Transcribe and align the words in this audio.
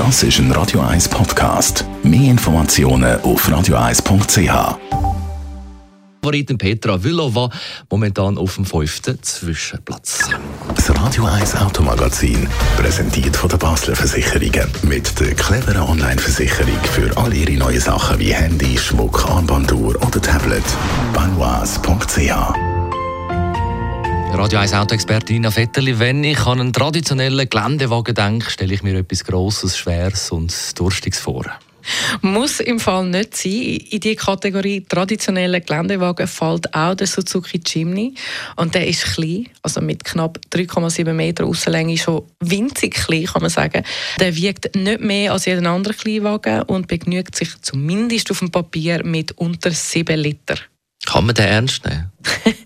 Das 0.00 0.22
ist 0.22 0.38
ein 0.38 0.50
Radio 0.52 0.80
1 0.80 1.10
Podcast. 1.10 1.84
Mehr 2.02 2.30
Informationen 2.30 3.20
auf 3.20 3.46
radio1.ch. 3.46 4.78
Favoritin 6.22 6.56
Petra 6.56 6.96
Villova 6.96 7.50
momentan 7.90 8.38
auf 8.38 8.54
dem 8.54 8.64
fünften 8.64 9.22
Zwischenplatz. 9.22 10.30
Das 10.74 10.88
Radio 10.96 11.26
1 11.26 11.54
Automagazin, 11.56 12.48
präsentiert 12.78 13.36
von 13.36 13.50
der 13.50 13.58
Basler 13.58 13.94
Versicherungen. 13.94 14.70
Mit 14.84 15.20
der 15.20 15.34
cleveren 15.34 15.82
Online-Versicherung 15.82 16.80
für 16.92 17.14
all 17.18 17.34
Ihre 17.34 17.58
neuen 17.58 17.80
Sachen 17.80 18.18
wie 18.18 18.32
Handy, 18.32 18.78
Schmuck, 18.78 19.28
Armbanduhr 19.28 19.96
oder 19.96 20.22
Tablet. 20.22 20.64
Banois.ch 21.12 22.79
Radio 24.32 24.58
1 24.60 24.72
Autoexpertin 24.72 25.36
Nina 25.36 25.50
Vetterli. 25.50 25.98
Wenn 25.98 26.24
ich 26.24 26.46
an 26.46 26.60
einen 26.60 26.72
traditionellen 26.72 27.48
Geländewagen 27.48 28.14
denke, 28.14 28.50
stelle 28.50 28.74
ich 28.74 28.82
mir 28.82 28.98
etwas 28.98 29.24
Grosses, 29.24 29.76
Schweres 29.76 30.30
und 30.30 30.52
Durstiges 30.78 31.18
vor. 31.18 31.44
Muss 32.22 32.60
im 32.60 32.78
Fall 32.78 33.06
nicht 33.06 33.36
sein. 33.36 33.52
In 33.52 34.00
die 34.00 34.16
Kategorie 34.16 34.82
traditionelle 34.82 35.60
Geländewagen 35.60 36.26
fällt 36.26 36.72
auch 36.74 36.94
der 36.94 37.06
Suzuki 37.06 37.60
Jimny. 37.64 38.14
Und 38.56 38.74
der 38.74 38.86
ist 38.86 39.14
klein, 39.14 39.48
also 39.62 39.80
mit 39.80 40.04
knapp 40.04 40.38
3,7 40.52 41.12
Meter 41.12 41.44
Außenlänge 41.44 41.98
schon 41.98 42.22
winzig 42.40 42.94
klein, 42.94 43.24
kann 43.24 43.42
man 43.42 43.50
sagen. 43.50 43.84
Der 44.18 44.34
wiegt 44.36 44.74
nicht 44.76 45.00
mehr 45.00 45.32
als 45.32 45.46
jeder 45.46 45.68
andere 45.70 45.94
Kleinwagen 45.94 46.62
und 46.62 46.88
begnügt 46.88 47.36
sich 47.36 47.60
zumindest 47.62 48.30
auf 48.30 48.38
dem 48.38 48.50
Papier 48.50 49.04
mit 49.04 49.32
unter 49.32 49.70
7 49.70 50.18
Liter. 50.18 50.56
Kann 51.10 51.26
man 51.26 51.34
den 51.34 51.46
ernst 51.46 51.84
nehmen? 51.84 52.12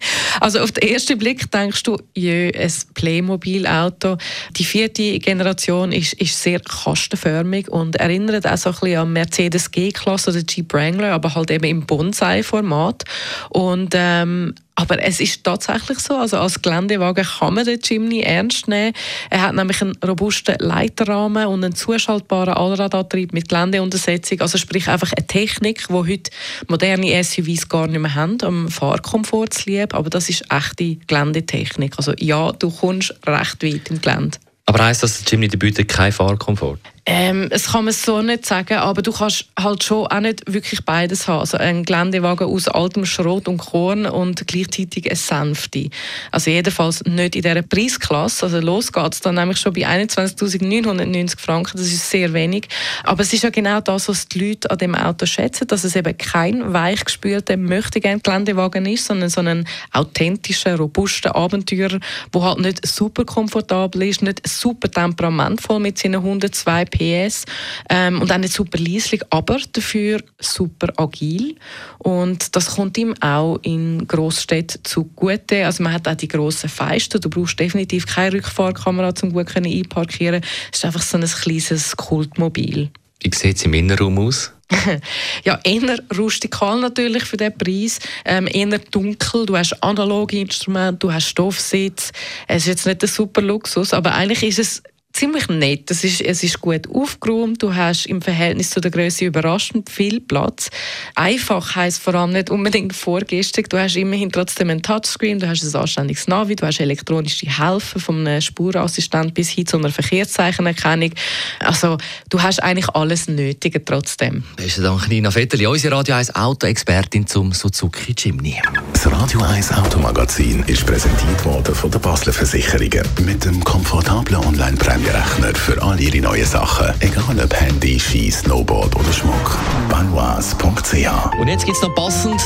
Also 0.41 0.59
auf 0.61 0.73
den 0.73 0.91
ersten 0.91 1.17
Blick 1.17 1.49
denkst 1.53 1.85
du, 1.85 1.97
jö, 2.15 2.51
ein 2.51 2.73
Playmobil-Auto. 2.95 4.19
Die 4.57 4.65
vierte 4.65 5.19
Generation 5.21 5.93
ist, 5.93 6.15
ist 6.15 6.43
sehr 6.43 6.59
kastenförmig 6.59 7.69
und 7.69 7.97
erinnert 7.97 8.45
auch 8.45 8.57
so 8.57 8.71
ein 8.71 8.75
bisschen 8.75 8.99
an 8.99 9.13
Mercedes 9.13 9.71
G-Klasse 9.71 10.31
oder 10.31 10.43
Jeep 10.47 10.75
Wrangler, 10.75 11.13
aber 11.13 11.35
halt 11.37 11.53
eben 11.53 11.65
im 11.65 11.87
Bonsai-Format. 11.87 13.05
Und 13.51 13.95
ähm, 13.95 14.55
aber 14.77 15.01
es 15.03 15.21
ist 15.21 15.45
tatsächlich 15.45 15.99
so, 16.01 16.17
also 16.17 16.39
als 16.39 16.61
Geländewagen 16.61 17.25
kann 17.25 17.55
man 17.55 17.65
den 17.65 17.79
Jimny 17.83 18.21
ernst 18.21 18.67
nehmen. 18.67 18.93
Er 19.31 19.43
hat 19.43 19.55
nämlich 19.55 19.81
einen 19.81 19.97
robusten 20.05 20.57
Leiterrahmen 20.59 21.47
und 21.47 21.65
einen 21.65 21.75
zuschaltbaren 21.75 22.55
Allradantrieb 22.55 23.33
mit 23.33 23.49
Geländeuntersetzung, 23.49 24.41
also 24.41 24.59
sprich 24.59 24.89
einfach 24.89 25.13
eine 25.17 25.27
Technik, 25.27 25.87
die 25.89 25.95
heute 25.95 26.31
moderne 26.69 27.23
SUVs 27.23 27.69
gar 27.69 27.87
nicht 27.87 28.01
mehr 28.01 28.15
haben, 28.15 28.39
um 28.43 28.69
Fahrkomfort 28.69 29.55
zu 29.55 29.71
lieben, 29.71 29.93
aber 29.93 30.11
das 30.11 30.29
ist 30.29 30.45
echte 30.51 30.97
Geländetechnik. 31.07 31.95
Also 31.97 32.13
ja, 32.19 32.51
du 32.53 32.71
kommst 32.71 33.15
recht 33.27 33.63
weit 33.63 33.91
im 33.91 34.01
Gelände. 34.01 34.39
Aber 34.67 34.85
heisst 34.85 35.03
das, 35.03 35.23
der 35.23 35.33
Jimny 35.33 35.49
bietet 35.49 35.89
keinen 35.89 36.13
Fahrkomfort? 36.13 36.79
Ähm, 37.07 37.51
das 37.51 37.73
kann 37.73 37.85
man 37.85 37.93
so 37.93 38.23
nicht 38.23 38.47
sagen, 38.47 38.79
aber 38.79 39.03
du 39.03 39.13
kannst 39.13 39.45
halt 39.61 39.85
schon 39.85 40.07
auch 40.07 40.21
nicht 40.21 40.51
wirklich 40.51 40.87
beides 40.87 41.29
haben. 41.29 41.41
Also 41.41 41.59
ein 41.59 41.85
Geländewagen 41.85 42.47
aus 42.47 42.67
altem 42.67 43.05
Schrot 43.05 43.47
und 43.47 43.59
Korn 43.59 44.07
und 44.07 44.47
gleichzeitig 44.47 45.07
eine 45.07 45.17
sanfte. 45.17 45.91
Also 46.31 46.51
jedenfalls 46.51 47.05
nicht 47.05 47.37
in 47.37 47.43
dieser 47.43 47.61
Preisklasse. 47.61 48.47
Also 48.47 48.61
los 48.61 48.91
geht's 48.91 49.21
dann 49.21 49.35
nämlich 49.35 49.59
schon 49.59 49.75
bei 49.75 49.87
21.990 49.87 51.39
Franken. 51.39 51.77
Das 51.77 51.89
ist 51.89 52.09
sehr 52.09 52.33
wenig. 52.33 52.69
Aber 53.03 53.21
es 53.21 53.35
ist 53.35 53.43
ja 53.43 53.51
genau 53.51 53.83
das, 53.83 54.09
was 54.09 54.27
die 54.27 54.49
Leute 54.49 54.71
an 54.71 54.79
dem 54.79 54.95
Auto 54.95 55.27
schätzen, 55.27 55.69
dass 55.69 55.85
es 55.85 55.97
eben 55.97 56.17
kein 56.17 56.73
weichgespülter, 56.73 57.59
möchte 57.59 58.01
gerne 58.01 58.21
Geländewagen 58.21 58.87
ist, 58.87 59.05
sondern 59.05 59.29
so 59.29 59.43
ein 59.43 59.69
authentischer, 59.93 60.77
robuster 60.79 61.37
Abenteurer, 61.37 61.99
der 62.35 62.43
halt 62.43 62.61
nicht 62.61 62.87
super 62.87 63.27
komfortabel 63.27 64.05
ist, 64.05 64.23
nicht 64.23 64.49
super 64.49 64.91
temperamentvoll 64.91 65.81
mit 65.81 65.99
seinen 65.99 66.17
102 66.17 66.94
PS 66.95 67.45
ähm, 67.91 68.21
und 68.21 68.31
auch 68.31 68.39
nicht 68.39 68.53
super 68.53 68.79
leislich, 68.79 69.23
aber 69.31 69.59
dafür 69.73 70.23
super 70.39 70.89
agil. 70.97 71.57
Und 71.99 72.55
das 72.55 72.77
kommt 72.77 72.97
ihm 72.99 73.15
auch 73.21 73.59
in 73.63 74.07
Großstädten 74.07 74.85
zugute. 74.85 75.67
Also 75.67 75.83
man 75.83 75.93
hat 75.93 76.09
auch 76.09 76.15
die 76.15 76.29
grossen 76.29 76.69
Feisten. 76.69 77.21
Du 77.21 77.29
brauchst 77.29 77.59
definitiv 77.59 78.07
keine 78.07 78.35
Rückfahrkamera, 78.35 79.13
um 79.23 79.33
gut 79.33 79.55
einparkieren 79.57 80.43
Es 80.73 80.79
ist 80.79 80.85
einfach 80.85 81.03
so 81.03 81.19
ein 81.19 81.25
kleines 81.25 81.97
Kultmobil. 81.97 82.91
Wie 83.23 83.35
sieht 83.35 83.57
es 83.57 83.65
im 83.65 83.75
Innenraum 83.75 84.19
aus? 84.19 84.53
ja, 85.45 85.61
eher 85.63 85.99
rustikal 86.17 86.81
natürlich 86.81 87.25
für 87.25 87.37
diesen 87.37 87.57
Preis, 87.57 87.99
ähm, 88.25 88.49
eher 88.51 88.79
dunkel, 88.79 89.47
du 89.47 89.57
hast 89.57 89.83
analoge 89.83 90.39
Instrumente, 90.39 90.99
du 90.99 91.13
hast 91.13 91.29
Stoffsitz. 91.29 92.13
Es 92.49 92.63
ist 92.63 92.67
jetzt 92.67 92.87
nicht 92.87 93.03
ein 93.03 93.09
super 93.09 93.43
Luxus, 93.43 93.93
aber 93.93 94.15
eigentlich 94.15 94.43
ist 94.43 94.59
es 94.59 94.83
ziemlich 95.15 95.49
nett. 95.49 95.91
Es 95.91 96.05
ist, 96.05 96.21
es 96.21 96.43
ist 96.43 96.61
gut 96.61 96.89
aufgeräumt. 96.93 97.63
Du 97.63 97.75
hast 97.75 98.07
im 98.07 98.21
Verhältnis 98.21 98.71
zu 98.71 98.81
der 98.81 98.91
Größe 98.91 99.25
überraschend 99.25 99.89
viel 99.89 100.21
Platz. 100.21 100.69
Einfach 101.15 101.77
heisst 101.77 102.03
vor 102.03 102.15
allem 102.17 102.33
nicht 102.33 102.51
unbedingt 102.51 102.95
vorgestern. 102.95 103.65
Du 103.69 103.79
hast 103.79 103.97
immerhin 103.97 104.31
trotzdem 104.31 104.71
ein 104.71 104.83
Touchscreen, 104.83 105.39
du 105.39 105.49
hast 105.49 105.63
ein 105.63 105.81
anständiges 105.81 106.27
Navi, 106.27 106.57
du 106.57 106.67
hast 106.67 106.81
elektronische 106.81 107.47
Hilfe 107.47 108.01
vom 108.01 108.27
Spurassistent 108.41 109.35
bis 109.35 109.51
hin 109.51 109.67
zu 109.67 109.79
einer 109.79 109.91
Verkehrszeichenerkennung. 109.91 111.13
Also 111.61 111.97
du 112.29 112.43
hast 112.43 112.61
eigentlich 112.63 112.89
alles 112.91 113.29
Nötige 113.29 113.85
trotzdem. 113.85 114.43
Besten 114.57 114.83
Dank, 114.83 115.09
Nina 115.09 115.33
Vetterli, 115.33 115.67
unsere 115.67 115.97
Radio 115.97 116.17
1 116.17 116.35
Auto-Expertin 116.35 117.27
zum 117.27 117.53
Suzuki 117.53 118.15
Jimny. 118.19 118.61
Das 118.93 119.11
Radio 119.11 119.41
1 119.43 119.73
Automagazin 119.73 120.65
ist 120.67 120.85
präsentiert 120.85 121.45
worden 121.45 121.75
von 121.75 121.91
der 121.91 122.01
Basler 122.01 122.33
Versicherungen 122.33 123.07
mit 123.25 123.45
dem 123.45 123.63
komfortablen 123.63 124.41
Online-Prämie 124.41 125.04
Rechner 125.09 125.55
für 125.55 125.83
all 125.83 126.01
Ihre 126.01 126.21
neuen 126.21 126.47
Sachen. 126.47 126.89
Egal 127.01 127.39
ob 127.43 127.55
Handy, 127.61 127.99
Ski, 127.99 128.31
Snowboard 128.31 128.97
oder 128.97 129.13
Schmuck. 129.13 129.59
Banois.ch 129.89 131.41
Und 131.41 131.49
jetzt 131.49 131.65
gibt 131.65 131.77
es 131.77 131.83
noch 131.83 131.95
passend 131.95 132.41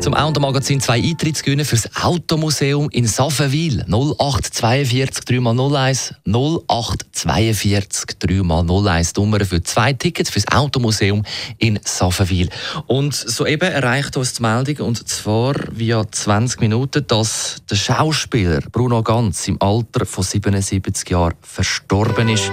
zum 0.00 0.14
Automagazin 0.14 0.80
zwei 0.80 1.02
Eintrittsgewinne 1.02 1.64
fürs 1.64 1.88
Automuseum 2.02 2.88
in 2.90 3.06
Saffenwil. 3.06 3.84
0842 3.86 5.24
3x01 5.24 6.14
0842 6.24 8.16
3x01 8.22 9.12
Nummer 9.16 9.44
für 9.44 9.62
zwei 9.62 9.92
Tickets 9.92 10.30
fürs 10.30 10.48
Automuseum 10.48 11.24
in 11.58 11.78
Saffenwil. 11.84 12.48
Und 12.86 13.14
soeben 13.14 13.70
erreicht 13.70 14.16
uns 14.16 14.34
die 14.34 14.42
Meldung, 14.42 14.86
und 14.86 15.06
zwar 15.08 15.54
via 15.70 16.10
20 16.10 16.60
Minuten, 16.60 17.06
dass 17.06 17.56
der 17.68 17.76
Schauspieler 17.76 18.60
Bruno 18.72 19.02
Ganz 19.02 19.48
im 19.48 19.60
Alter 19.60 20.06
von 20.06 20.24
77 20.24 21.10
Jahren 21.10 21.34
verstorben 21.42 22.28
ist. 22.28 22.50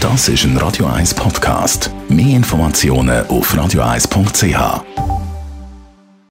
Das 0.00 0.28
ist 0.28 0.44
ein 0.44 0.56
Radio 0.56 0.86
1 0.86 1.14
Podcast. 1.14 1.90
Mehr 2.08 2.36
Informationen 2.36 3.26
auf 3.26 3.52
radio1.ch. 3.52 5.07